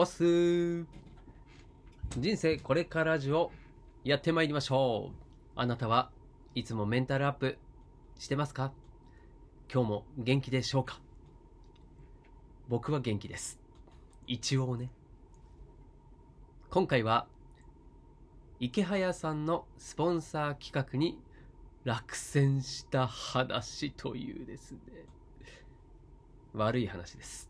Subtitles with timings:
[0.00, 0.22] おっす。
[0.22, 0.86] ー
[2.16, 3.50] 人生これからジオ
[4.04, 5.14] やってまいりましょう。
[5.56, 6.12] あなたは
[6.54, 7.58] いつもメンタルアップ
[8.16, 8.70] してますか？
[9.68, 11.00] 今日も元気でしょうか？
[12.68, 13.58] 僕は元気です。
[14.28, 14.88] 一応ね。
[16.70, 17.26] 今回は
[18.60, 21.18] 池早さんのスポンサー企画に
[21.82, 24.78] 落選した話というですね。
[26.54, 27.47] 悪い話です。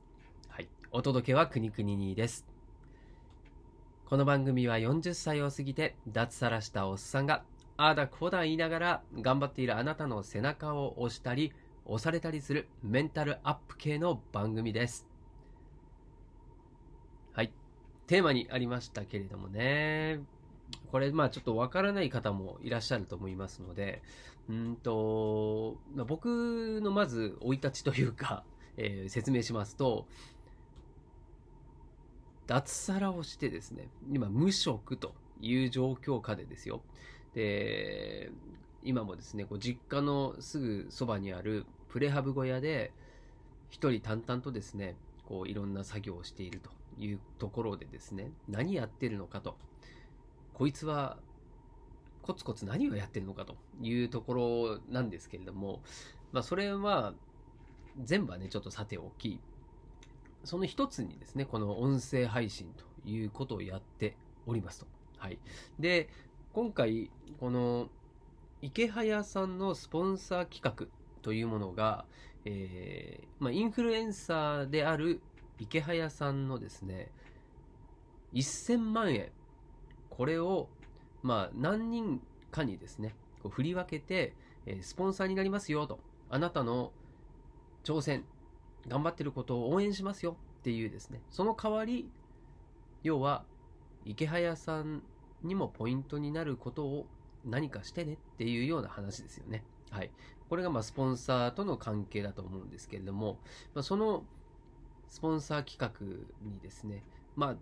[0.91, 2.47] お届けはくにくににです。
[4.07, 7.45] この番組は40歳を過ぎて脱サラしたおっさんが
[7.77, 11.53] ああだこうだ言いながら頑張っているあなたの背中を押したり
[11.85, 15.07] 押されたりするメンタルアップ系の番組です。
[17.33, 17.53] はい。
[18.07, 20.21] テーマにありましたけれどもね。
[20.91, 24.03] これまあちょっとわからない方もいらっしゃると思いますので
[24.49, 28.45] うんと僕のまず生い立ちというか、
[28.79, 30.07] えー説明しますと
[32.49, 36.81] 脱サラをしてですね今無職という状況下でですよ。
[37.35, 38.33] で
[38.83, 42.91] 今もですねこう実家のすぐそばにあるプレハブ小屋で
[43.69, 49.57] 一人淡々とですねこういろんな作業をしているというところでですね何やってるのかと。
[50.55, 51.19] こいつは
[52.23, 55.83] コツコツ何をやってるのかというところなんですけれども、
[56.33, 57.15] まあ、それは
[58.03, 59.39] 全部はねちょっとさておき
[60.45, 64.87] その一つにですねこの音声配信ということをやっておりますと。
[65.19, 65.39] はい、
[65.79, 66.09] で
[66.53, 67.89] 今回この
[68.63, 70.87] 池早さんのスポンサー企画
[71.23, 72.05] というものが、
[72.45, 75.21] えーまあ、インフルエンサーである
[75.59, 77.11] 池早さんのですね
[78.33, 79.31] 1000万円。
[80.11, 80.69] これを
[81.23, 84.35] まあ何人かにですねこう振り分けて、
[84.67, 86.01] えースポンサーになりますよと。
[86.31, 86.93] あなたの
[87.85, 88.25] 挑戦
[88.89, 92.09] 頑張ってることを応援しますよっていうですねその代わり
[93.03, 93.45] 要は
[94.05, 95.03] 池早さん
[95.43, 97.07] にもポイントになることを
[97.45, 99.65] 何かしてねっていうような話ですよね。
[99.91, 100.11] はい。
[100.49, 103.39] これがまあスポンサーとの関係だと思うんですけれども、
[103.75, 104.25] まあ、その
[105.09, 107.05] スポンサー企画にですね、
[107.37, 107.57] まあ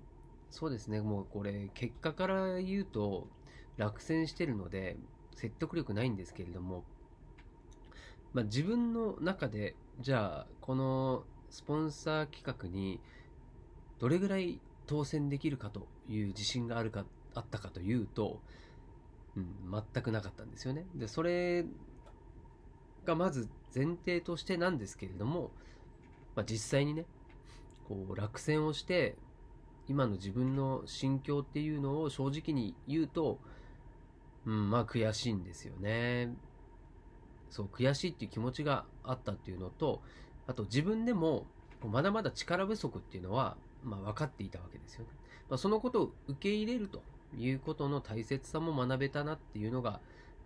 [0.51, 3.27] そうですね、もうこれ結果から言うと
[3.77, 4.97] 落選してるので
[5.35, 6.85] 説得力ないんですけれども、
[8.37, 13.01] まあ、自分の中でじゃあこのスポンサー企画に
[13.99, 18.43] どれぐらい当選できるかという自信があるかあったかというと、
[19.39, 20.85] うん、全くなかったんですよね。
[20.95, 21.65] でそれ
[23.07, 25.51] がまず前提としてなんですけれども、
[26.35, 27.07] まあ、実際にね
[27.89, 29.17] こう落選をして
[29.89, 33.39] 今の自分の心境っていうのを正直に言うと、
[34.45, 36.37] うん、まあ悔しいんですよね。
[37.51, 40.03] そう悔しいっていう気持ちがあったっていうのと
[40.47, 41.47] あと自分でも
[41.85, 45.11] まだまだ力不足っていうのは、まあ、分かっていたわけですよね。
[45.49, 47.03] まあ、そのことを受け入れると
[47.37, 50.01] いうことの大切さも学べたなっていうのが、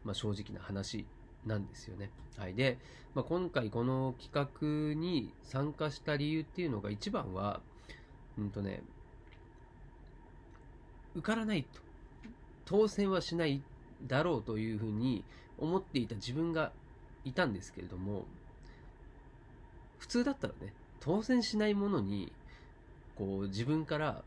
[0.05, 1.07] まあ、正直な話
[1.47, 2.11] なんですよね。
[2.37, 2.79] はい、で、
[3.15, 4.49] まあ、今回この企
[4.93, 7.61] 画に参加した理由っていうのが一番は、
[8.39, 8.83] うんとね、
[11.15, 11.81] 受からないと
[12.65, 13.63] 当選はしない
[14.07, 15.25] だろうというふうに
[15.59, 16.73] 思っていた自分が
[17.25, 18.25] いたんですけれども
[19.99, 22.33] 普通だったらね当選しないものに
[23.17, 24.23] こう自分から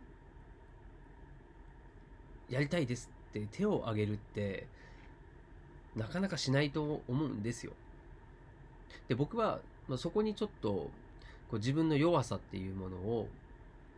[2.49, 4.67] やりたいですって手を挙げるって
[5.95, 7.73] なかなかしないと思うんですよ。
[9.07, 10.91] で僕は、まあ、そこにちょっとこ
[11.53, 13.27] う自分の弱さっていうものを、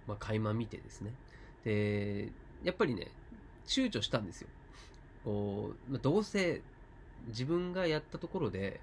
[0.08, 1.12] まあ、垣間見てですね。
[1.64, 2.32] で
[2.64, 3.08] やっぱりね
[3.66, 4.48] 躊躇したんですよ。
[5.24, 6.62] こう、まあ、どうせ
[7.28, 8.80] 自分がやったところで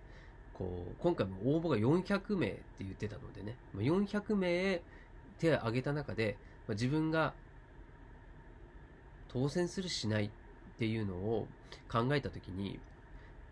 [0.54, 3.56] こう今回も応募が400名って言ってたのでね。
[3.76, 4.80] 400名
[5.38, 6.36] 手を挙げた中で、
[6.68, 7.34] 自分が
[9.28, 10.30] 当選するしないっ
[10.78, 11.46] ていうのを
[11.90, 12.78] 考えた時に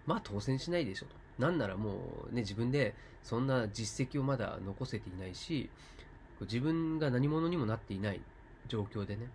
[0.06, 1.14] まあ当選しないでしょと。
[1.38, 5.70] なんならもうね自分でそんな実績をまだ残せていないし
[6.42, 8.20] 自分が何者にもなっていない
[8.68, 9.28] 状況でね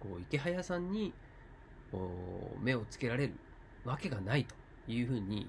[0.00, 1.12] こう池早さんに
[1.92, 2.10] こ
[2.60, 3.34] う目をつけられる
[3.84, 4.54] わけがないと。
[4.86, 5.46] いうふうに、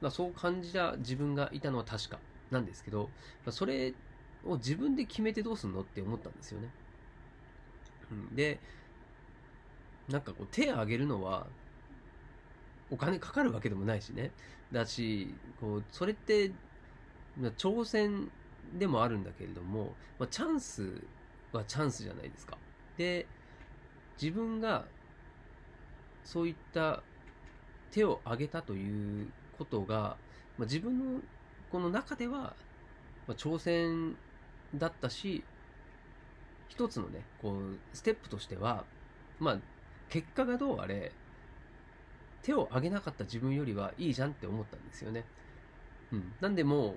[0.00, 2.18] まあ、そう感じた自分がいたのは確か
[2.50, 3.04] なんですけど、
[3.44, 3.92] まあそれ
[4.44, 6.68] を自分で決めてどうすんのって思ったんですよね。
[8.34, 8.58] で、
[10.08, 11.46] なんかこう手を挙げるのは
[12.90, 14.30] お金かかるわけでもないしね。
[14.72, 15.28] だし、
[15.60, 16.50] こう、それって、
[17.36, 18.30] まあ挑戦
[18.78, 20.82] でもあるんだけれども、まあ、チャンス
[21.52, 22.56] はチャンスじゃないですか。
[22.96, 23.26] で、
[24.20, 24.84] 自分が
[26.24, 27.07] そういった
[27.90, 30.16] 手を挙げたということが、
[30.56, 31.20] まあ、自分の
[31.70, 32.56] この中では、
[33.26, 34.16] まあ、挑戦
[34.74, 35.44] だったし、
[36.68, 38.84] 一つのね、こう、ステップとしては、
[39.38, 39.58] まあ、
[40.08, 41.12] 結果がどうあれ、
[42.42, 45.24] 手を挙げなかった自分よりはいいじゃんって思ったんですよね。
[46.12, 46.32] うん。
[46.40, 46.94] なんでもう、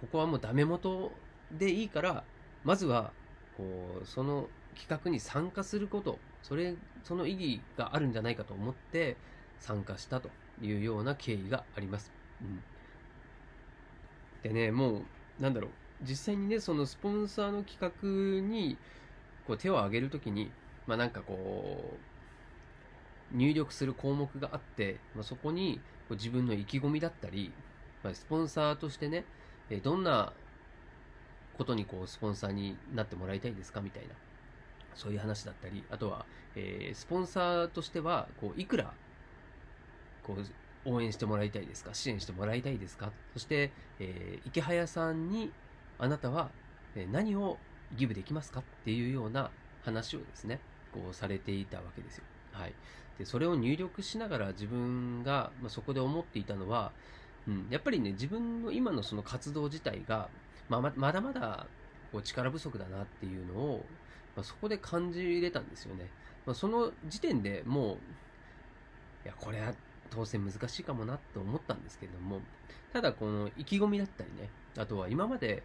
[0.00, 1.10] ここはもうダメ元
[1.50, 2.24] でいいから、
[2.62, 3.12] まずは、
[3.56, 9.16] こう、その企画に参加すること、それ、その意義があるんじゃないかと思って
[9.64, 10.28] 参加したと
[10.60, 12.12] いうような経緯があります。
[12.42, 12.62] うん。
[14.42, 15.02] でね、もう、
[15.42, 15.70] なんだろう、
[16.02, 18.76] 実際にね、そのスポンサーの企画に
[19.46, 20.50] こう手を挙げるときに、
[20.86, 21.98] まあなんかこ
[23.32, 27.50] う、入力する項目があって、まあ、そこにこう自分の意気込みだったり、
[28.02, 29.24] まあ、スポンサーとしてね、
[29.70, 30.34] えどんな
[31.56, 34.14] ことにこうスポンサーになってもらいたいですかみたいな、
[34.94, 38.92] そういう話だったり、あとは、えー、スポンサーとしては、こう、いくら、
[40.26, 41.94] こう、応援してもらいたいですか？
[41.94, 43.12] 支援してもらいたいですか？
[43.32, 45.50] そして、えー、池早さんに
[45.98, 46.50] あなたは
[47.10, 47.58] 何を
[47.96, 48.60] ギブできますか？
[48.60, 49.50] っていうような
[49.82, 50.60] 話をですね、
[50.92, 52.24] こうされていたわけですよ。
[52.52, 52.74] はい。
[53.18, 56.92] で、それを入力しながら自分が、まあ、そこで思っていたのは、
[57.46, 60.28] うん、やっぱりね、自分の今のその活動自体が、
[60.68, 61.66] まあ、まだまだ
[62.12, 63.84] こう力不足だなっていうのを、
[64.36, 66.08] まあ、そこで感じれたんですよね。
[66.44, 67.96] まあ、その時点でもう、
[69.24, 69.72] いや、これは
[70.10, 72.40] 当選難しいかもなと思ったんですけれども、
[72.92, 75.62] ただこの意気込みだったりね、あとは今まで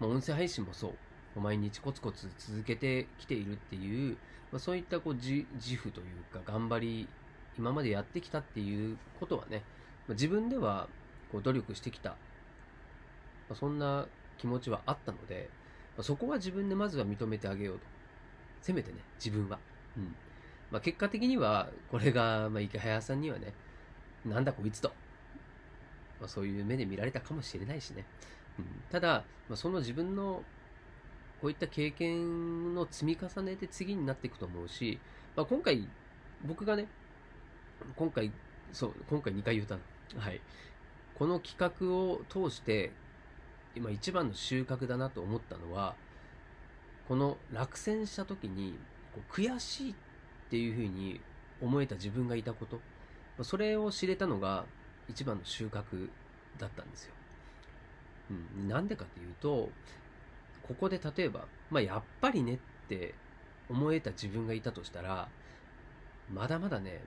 [0.00, 1.40] まあ、音声配信もそう。
[1.40, 4.16] 毎日コツコツ続けてきているっていう、
[4.50, 7.08] まあ、そういったこう自自負というか頑張り、
[7.56, 9.62] 今までやってきたっていうことはね、
[10.08, 10.88] まあ、自分では
[11.30, 12.16] こう努力してきた、ま
[13.50, 14.06] あ、そんな
[14.38, 15.50] 気持ちはあったので、
[15.96, 17.86] まあ、そこは自分でまずは認めてあげようと。
[18.62, 19.58] せめてね、自分は。
[19.96, 20.16] うん。
[20.70, 23.52] まあ、結果的には、これが、まあ、池早さんにはね、
[24.24, 24.92] なんだこいつと。
[26.20, 28.04] まあ、そういう目で見られたかもしれないしね。
[28.58, 30.42] うん、ただ、まあ、その自分の
[31.40, 35.00] こういった経験の積み重ねで次になっていくと思うし、
[35.34, 35.88] まあ、今回、
[36.46, 36.86] 僕がね、
[37.96, 38.30] 今回、
[38.72, 39.80] そう、今回2回言うたの。
[40.18, 40.40] はい。
[41.18, 42.92] この企画を通して、
[43.74, 45.94] 今一番の収穫だなと思ったのは、
[47.08, 48.78] この落選した時に、
[49.30, 49.94] 悔しいっ
[50.50, 51.20] ていうふうに
[51.60, 52.80] 思えた自分がいたこと、
[53.44, 54.66] それを知れたのが
[55.08, 56.08] 一番の収穫
[56.58, 57.14] だったんですよ。
[58.30, 59.70] うん、なんでかっていうと、
[60.62, 62.58] ここで例えば、まあ、やっぱりねっ
[62.88, 63.14] て
[63.68, 65.28] 思えた自分がいたとしたら、
[66.32, 67.02] まだまだね、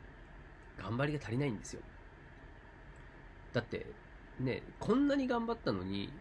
[0.77, 1.81] 頑張りが足りないんですよ。
[3.53, 3.85] だって、
[4.39, 6.11] ね、こんなに頑張ったのに、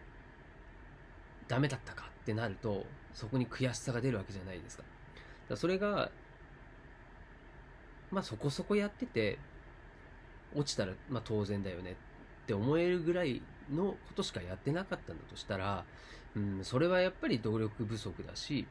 [1.47, 4.83] ダメだったかってなると、そこに悔しさが出るわけじゃないですか。
[5.49, 6.11] だそれが、
[8.13, 9.39] まあそこそこやってて、
[10.55, 11.95] 落ちたら、まあ当然だよねっ
[12.45, 13.41] て思えるぐらい
[13.73, 15.83] のことしかやってなかったんだとしたら、
[16.35, 18.67] うん、それはやっぱり努力不足だし、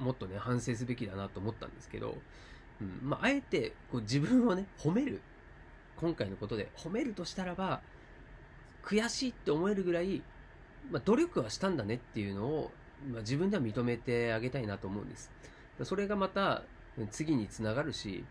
[0.00, 2.16] うん、もっとね、反省すべきだなと思ったんですけど、
[2.80, 5.20] うん、まあ、あえてこう自分をね、褒める。
[5.96, 7.82] 今回のことで褒めるとしたらば、
[8.82, 10.22] 悔しいって思えるぐらい、
[10.90, 12.70] まあ、努力はしたんだねっていうのを、
[13.12, 15.30] まあ、自分では認めてあげたいなと思うんです。
[15.84, 16.62] それがまた
[17.10, 18.24] 次につながるし、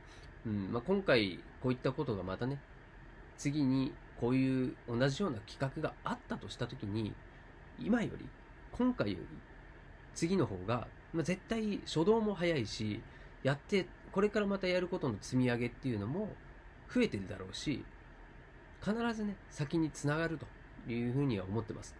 [0.45, 2.59] うんまあ、今回こういったことがまたね、
[3.37, 7.13] 次にこういう同じような企画があったとしたときに、
[7.79, 8.25] 今より、
[8.71, 9.25] 今回より、
[10.13, 13.01] 次の方が、まあ、絶対初動も早いし、
[13.43, 16.29] やって、これからまたやることの積み上げっていうのも
[16.93, 17.83] 増えてるだろうし、
[18.81, 21.95] 必ずね、先につながるというふうには思ってます。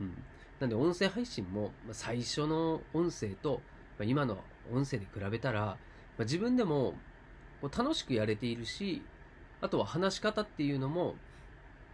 [0.00, 0.22] うん。
[0.60, 3.62] なんで音声配信も、最初の音声と、
[3.98, 4.38] まあ、今の
[4.72, 5.76] 音声で比べたら、ま
[6.20, 6.94] あ、自分でも
[7.62, 9.02] 楽しくやれているし、
[9.60, 11.14] あとは話し方っていうのも、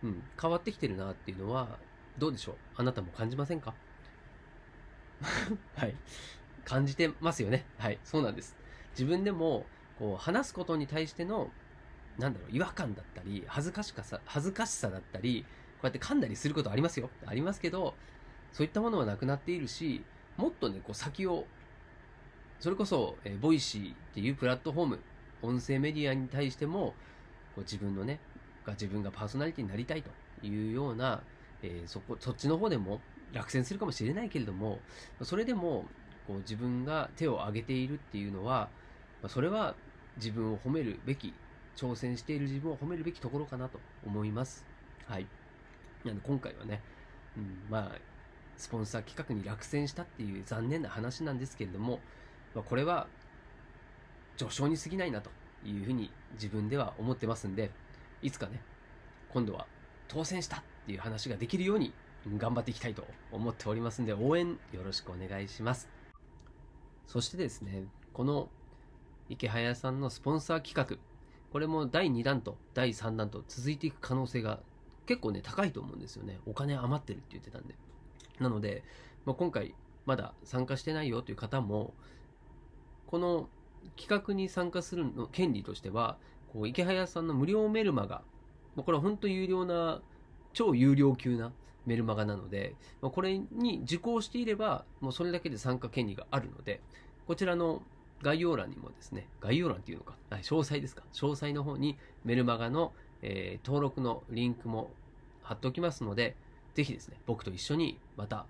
[0.02, 1.78] うん、変わってきてるなっていうのは、
[2.19, 2.57] どうでしょう？
[2.76, 3.75] あなたも感じませんか？
[5.76, 5.95] はい。
[6.64, 7.64] 感じてますよね。
[7.78, 7.99] はい。
[8.04, 8.57] そうなんです。
[8.93, 9.66] 自分でも、
[9.99, 11.50] こう、話すことに対しての、
[12.19, 15.45] なんだろう、違和感だったり、恥ずかしかさ、恥ずかしさだったり、
[15.78, 17.11] こうやって噛んだりすることありますよ。
[17.26, 17.99] ありますけど、
[18.52, 21.50] そういったものはなくなっているし、もっとね、こう先を、
[22.61, 25.00] それこそ、えー、 Voicy っていうプラットフォーム、
[25.42, 26.94] 音声メディアに対しても、
[27.54, 28.20] こう自分のね、
[28.64, 30.11] が自分がパーソナリティになりたいと
[30.46, 31.23] いうような、
[31.62, 33.00] えー、そこ、そっちの方でも
[33.32, 34.78] 落選するかもしれないけれども、
[35.23, 35.84] それでも、
[36.26, 38.70] こう自分が手を挙げているっていうのは、
[39.28, 39.75] それは
[40.16, 41.34] 自分を褒めるべき、
[41.76, 44.64] 挑戦している自分を褒めるべきところかなと思います。
[45.06, 45.26] はい。
[46.04, 46.80] なんで今回はね、
[47.37, 47.99] うん、まあ、
[48.56, 52.00] スポンサー企画に落選したっていう残念な話なんですけれども、
[52.54, 53.06] まあ、これは
[54.37, 55.30] 序章に過ぎないなと
[55.64, 57.70] いうふうに自分では思ってますんで、
[58.23, 58.61] いつかね、
[59.32, 59.66] 今度は
[60.08, 61.92] 当選したっていう話ができるように
[62.38, 65.88] 頑張っていきたいと思っておりますんで、応援よろしくお願いします。
[67.06, 68.49] そしてですね、この
[69.28, 70.96] 池早さんのスポンサー企画、
[71.52, 74.61] これも第2弾と第3弾と続いていく可能性が
[75.06, 76.40] 結構ね、高いと思うんですよね。
[76.46, 77.75] お金余ってるって言ってたんで。
[78.40, 78.82] なので、
[79.26, 79.75] まあ、今回
[80.06, 81.94] まだ参加してないよという方も、
[83.14, 83.49] この
[83.97, 86.16] 企画に参加するの権利としては、
[86.52, 88.23] こう池早さんの無料メルマガ、
[88.75, 90.02] これは本当有料な、
[90.52, 91.52] 超有料級な
[91.87, 96.80] メルマガなので、まあ、これに受講していれば、もうそれだけで参加権利があるので、
[97.28, 97.83] こちらの
[98.21, 102.92] 概要欄にもですね、概要欄っていうのか、詳細ですか、詳細の方にメルマガの、
[103.23, 104.90] えー、登録のリンクも
[105.44, 106.35] 貼っておきますので、
[106.75, 108.44] ぜひですね、僕と一緒にまた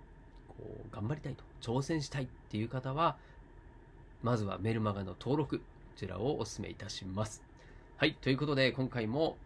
[0.49, 0.54] こ
[0.90, 3.18] う頑張りたいと、挑戦したいっていう方は、
[4.25, 5.64] まずはメルマガの登録、こ
[5.97, 7.43] ちらをお勧めいたします。
[7.99, 9.37] はい、ということで今回も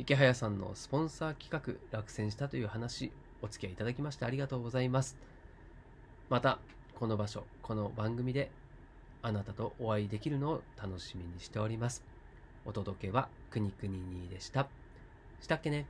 [0.00, 5.16] 池早さんのスポンサー企画落選したという話、お付き合いいただきましてありがとうございます。
[6.28, 6.58] また、
[6.98, 8.50] この場所、この番組で
[9.22, 12.02] あなたとお会いできるのを楽しみにしております。
[12.64, 14.66] お届けはくにくににでした。
[15.40, 15.86] したっけね？